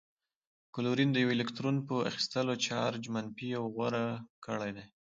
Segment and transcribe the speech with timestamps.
[0.75, 4.05] کلورین د یوه الکترون په اخیستلو چارج منفي یو غوره
[4.45, 4.85] کړی دی.